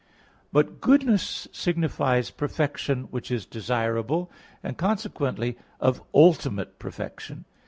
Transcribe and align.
But 0.51 0.81
goodness 0.81 1.47
signifies 1.51 2.31
perfection 2.31 3.03
which 3.11 3.29
is 3.29 3.45
desirable; 3.45 4.31
and 4.63 4.75
consequently 4.75 5.59
of 5.79 6.01
ultimate 6.11 6.79
perfection. 6.79 7.45